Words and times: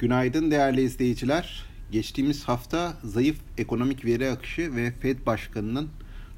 Günaydın 0.00 0.50
değerli 0.50 0.82
izleyiciler. 0.82 1.64
Geçtiğimiz 1.92 2.44
hafta 2.44 2.94
zayıf 3.04 3.36
ekonomik 3.58 4.04
veri 4.04 4.30
akışı 4.30 4.76
ve 4.76 4.92
Fed 5.00 5.26
Başkanı'nın 5.26 5.88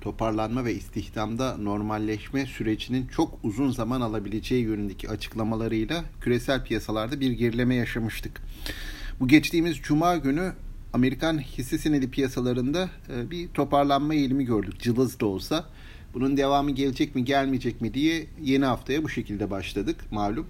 toparlanma 0.00 0.64
ve 0.64 0.74
istihdamda 0.74 1.56
normalleşme 1.56 2.46
sürecinin 2.46 3.06
çok 3.06 3.38
uzun 3.42 3.70
zaman 3.70 4.00
alabileceği 4.00 4.64
yönündeki 4.64 5.08
açıklamalarıyla 5.08 6.04
küresel 6.20 6.64
piyasalarda 6.64 7.20
bir 7.20 7.30
gerileme 7.30 7.74
yaşamıştık. 7.74 8.40
Bu 9.20 9.28
geçtiğimiz 9.28 9.76
cuma 9.76 10.16
günü 10.16 10.52
Amerikan 10.92 11.38
hisse 11.38 11.78
senedi 11.78 12.10
piyasalarında 12.10 12.90
e, 13.14 13.30
bir 13.30 13.48
toparlanma 13.48 14.14
eğilimi 14.14 14.44
gördük. 14.44 14.80
Cılız 14.80 15.20
da 15.20 15.26
olsa. 15.26 15.64
Bunun 16.14 16.36
devamı 16.36 16.70
gelecek 16.70 17.14
mi 17.14 17.24
gelmeyecek 17.24 17.80
mi 17.80 17.94
diye 17.94 18.26
yeni 18.42 18.64
haftaya 18.64 19.04
bu 19.04 19.08
şekilde 19.08 19.50
başladık 19.50 19.96
malum. 20.10 20.46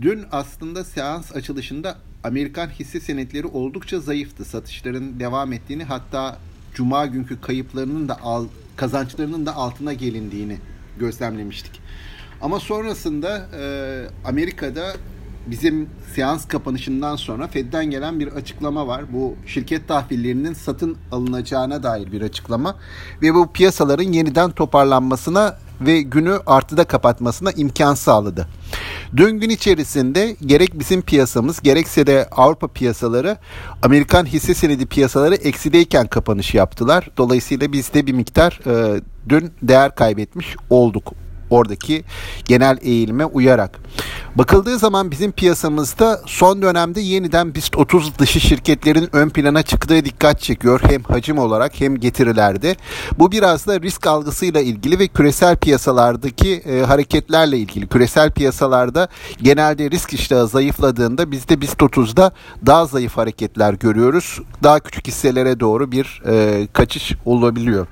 Dün 0.00 0.24
aslında 0.32 0.84
seans 0.84 1.36
açılışında 1.36 1.96
Amerikan 2.24 2.68
hisse 2.68 3.00
senetleri 3.00 3.46
oldukça 3.46 4.00
zayıftı. 4.00 4.44
Satışların 4.44 5.20
devam 5.20 5.52
ettiğini 5.52 5.84
hatta 5.84 6.38
cuma 6.74 7.06
günkü 7.06 7.40
kayıplarının 7.40 8.08
da 8.08 8.20
al, 8.22 8.46
kazançlarının 8.76 9.46
da 9.46 9.56
altına 9.56 9.92
gelindiğini 9.92 10.58
gözlemlemiştik. 10.98 11.80
Ama 12.40 12.60
sonrasında 12.60 13.48
e, 13.58 14.28
Amerika'da 14.28 14.92
bizim 15.46 15.88
seans 16.14 16.48
kapanışından 16.48 17.16
sonra 17.16 17.46
Fed'den 17.48 17.84
gelen 17.84 18.20
bir 18.20 18.28
açıklama 18.28 18.86
var. 18.86 19.12
Bu 19.12 19.34
şirket 19.46 19.88
tahvillerinin 19.88 20.52
satın 20.52 20.96
alınacağına 21.12 21.82
dair 21.82 22.12
bir 22.12 22.22
açıklama 22.22 22.76
ve 23.22 23.34
bu 23.34 23.52
piyasaların 23.52 24.12
yeniden 24.12 24.50
toparlanmasına 24.50 25.58
ve 25.80 26.02
günü 26.02 26.38
artıda 26.46 26.84
kapatmasına 26.84 27.52
imkan 27.52 27.94
sağladı. 27.94 28.48
Dün 29.16 29.40
gün 29.40 29.50
içerisinde 29.50 30.36
gerek 30.46 30.78
bizim 30.78 31.02
piyasamız 31.02 31.60
gerekse 31.60 32.06
de 32.06 32.28
Avrupa 32.30 32.68
piyasaları 32.68 33.36
Amerikan 33.82 34.26
hisse 34.26 34.54
senedi 34.54 34.86
piyasaları 34.86 35.34
eksideyken 35.34 36.06
kapanış 36.06 36.54
yaptılar. 36.54 37.10
Dolayısıyla 37.16 37.72
biz 37.72 37.94
de 37.94 38.06
bir 38.06 38.12
miktar 38.12 38.60
e, 38.66 39.00
dün 39.28 39.52
değer 39.62 39.94
kaybetmiş 39.94 40.56
olduk 40.70 41.12
oradaki 41.50 42.04
genel 42.44 42.78
eğilime 42.82 43.24
uyarak. 43.24 43.78
Bakıldığı 44.38 44.78
zaman 44.78 45.10
bizim 45.10 45.32
piyasamızda 45.32 46.20
son 46.26 46.62
dönemde 46.62 47.00
yeniden 47.00 47.54
BIST 47.54 47.76
30 47.76 48.18
dışı 48.18 48.40
şirketlerin 48.40 49.08
ön 49.12 49.28
plana 49.28 49.62
çıktığı 49.62 50.04
dikkat 50.04 50.40
çekiyor. 50.40 50.80
Hem 50.82 51.02
hacim 51.02 51.38
olarak 51.38 51.80
hem 51.80 51.96
getirilerde. 51.96 52.76
Bu 53.18 53.32
biraz 53.32 53.66
da 53.66 53.80
risk 53.80 54.06
algısıyla 54.06 54.60
ilgili 54.60 54.98
ve 54.98 55.08
küresel 55.08 55.56
piyasalardaki 55.56 56.52
e, 56.54 56.80
hareketlerle 56.80 57.58
ilgili. 57.58 57.86
Küresel 57.86 58.30
piyasalarda 58.30 59.08
genelde 59.42 59.90
risk 59.90 60.14
iştahı 60.14 60.46
zayıfladığında 60.46 61.30
bizde 61.30 61.60
BIST 61.60 61.82
30'da 61.82 62.32
daha 62.66 62.86
zayıf 62.86 63.16
hareketler 63.16 63.74
görüyoruz. 63.74 64.40
Daha 64.62 64.80
küçük 64.80 65.06
hisselere 65.06 65.60
doğru 65.60 65.92
bir 65.92 66.22
e, 66.26 66.66
kaçış 66.72 67.12
olabiliyor. 67.24 67.86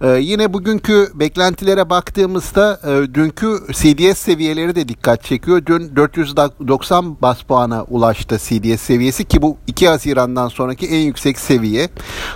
Ee, 0.00 0.08
yine 0.08 0.52
bugünkü 0.52 1.08
beklentilere 1.14 1.90
baktığımızda 1.90 2.80
e, 2.84 3.14
dünkü 3.14 3.58
CDS 3.72 4.18
seviyeleri 4.18 4.74
de 4.74 4.88
dikkat 4.88 5.24
çekiyor. 5.24 5.62
Dün 5.66 5.96
490 5.96 7.22
bas 7.22 7.42
puana 7.42 7.84
ulaştı 7.84 8.38
CDS 8.38 8.80
seviyesi 8.80 9.24
ki 9.24 9.42
bu 9.42 9.56
2 9.66 9.88
Haziran'dan 9.88 10.48
sonraki 10.48 10.86
en 10.86 11.00
yüksek 11.00 11.38
seviye. 11.38 11.88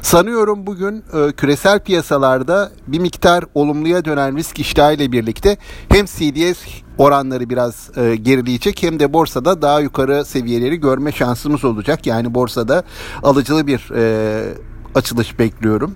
Sanıyorum 0.03 0.67
bugün 0.67 1.05
e, 1.13 1.33
küresel 1.33 1.81
piyasalarda 1.81 2.73
bir 2.87 2.99
miktar 2.99 3.45
olumluya 3.55 4.05
dönen 4.05 4.37
risk 4.37 4.59
iştahı 4.59 4.95
ile 4.95 5.13
birlikte 5.13 5.57
hem 5.89 6.07
CDS 6.07 6.59
oranları 6.99 7.51
biraz 7.51 7.91
e, 7.97 8.17
gerileyecek 8.17 8.83
hem 8.83 9.01
de 9.01 9.13
borsada 9.13 9.63
daha 9.63 9.81
yukarı 9.81 10.25
seviyeleri 10.25 10.77
görme 10.77 11.13
şansımız 11.13 11.65
olacak. 11.65 12.07
Yani 12.07 12.35
borsada 12.35 12.83
alıcılı 13.23 13.67
bir 13.67 13.91
e, 13.97 14.72
açılış 14.95 15.39
bekliyorum. 15.39 15.95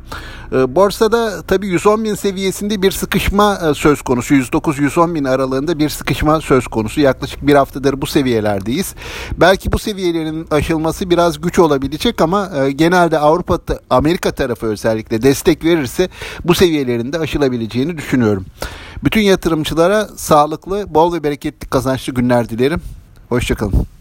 Ee, 0.53 0.75
borsada 0.75 1.43
tabii 1.43 1.67
110 1.67 2.05
bin 2.05 2.15
seviyesinde 2.15 2.83
bir 2.83 2.91
sıkışma 2.91 3.59
e, 3.71 3.75
söz 3.75 4.03
konusu. 4.03 4.35
109-110 4.35 5.15
bin 5.15 5.25
aralığında 5.25 5.79
bir 5.79 5.89
sıkışma 5.89 6.41
söz 6.41 6.67
konusu. 6.67 7.01
Yaklaşık 7.01 7.47
bir 7.47 7.55
haftadır 7.55 8.01
bu 8.01 8.07
seviyelerdeyiz. 8.07 8.95
Belki 9.37 9.73
bu 9.73 9.79
seviyelerin 9.79 10.47
aşılması 10.51 11.11
biraz 11.11 11.41
güç 11.41 11.59
olabilecek 11.59 12.21
ama 12.21 12.51
e, 12.57 12.71
genelde 12.71 13.19
Avrupa, 13.19 13.59
Amerika 13.91 14.33
tarafı 14.33 14.67
özellikle 14.67 15.23
destek 15.23 15.65
verirse 15.65 16.09
bu 16.45 16.55
seviyelerin 16.55 17.13
de 17.13 17.19
aşılabileceğini 17.19 17.99
düşünüyorum. 17.99 18.47
Bütün 19.05 19.21
yatırımcılara 19.21 20.09
sağlıklı, 20.17 20.95
bol 20.95 21.13
ve 21.13 21.23
bereketli 21.25 21.69
kazançlı 21.69 22.15
günler 22.15 22.49
dilerim. 22.49 22.81
Hoşçakalın. 23.29 23.96